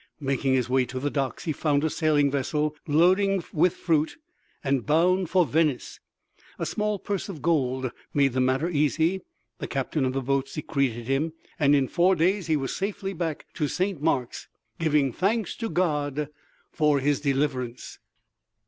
Making 0.19 0.55
his 0.55 0.67
way 0.67 0.83
to 0.85 0.99
the 0.99 1.11
docks 1.11 1.43
he 1.43 1.51
found 1.51 1.83
a 1.83 1.89
sailing 1.91 2.31
vessel 2.31 2.75
loading 2.87 3.43
with 3.53 3.75
fruit, 3.75 4.17
bound 4.63 5.29
for 5.29 5.45
Venice. 5.45 5.99
A 6.57 6.65
small 6.65 6.97
purse 6.97 7.29
of 7.29 7.43
gold 7.43 7.91
made 8.11 8.33
the 8.33 8.41
matter 8.41 8.67
easy: 8.67 9.21
the 9.59 9.67
captain 9.67 10.03
of 10.03 10.13
the 10.13 10.21
boat 10.23 10.49
secreted 10.49 11.05
him, 11.05 11.33
and 11.59 11.75
in 11.75 11.87
four 11.87 12.15
days 12.15 12.47
he 12.47 12.55
was 12.55 12.75
safely 12.75 13.13
back 13.13 13.45
in 13.59 13.67
Saint 13.67 14.01
Mark's 14.01 14.47
giving 14.79 15.13
thanks 15.13 15.55
to 15.57 15.69
God 15.69 16.29
for 16.71 16.99
his 16.99 17.21
deliverance. 17.21 17.99